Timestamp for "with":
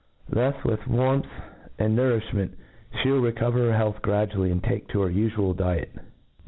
0.63-0.87